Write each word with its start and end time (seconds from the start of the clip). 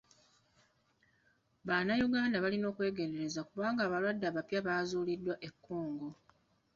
Bannayuganda 1.67 2.41
balina 2.43 2.65
okwegendereza 2.69 3.41
kubanga 3.49 3.81
abalwadde 3.83 4.25
abapya 4.27 4.59
bazuuliddwa 4.67 5.33
e 5.47 5.49
Congo 5.65 6.07